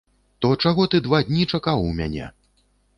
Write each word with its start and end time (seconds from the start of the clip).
То 0.45 0.49
чаго 0.63 0.87
ты 0.95 1.03
два 1.09 1.21
дні 1.29 1.47
чакаў 1.55 1.85
у 1.91 1.95
мяне? 2.01 2.35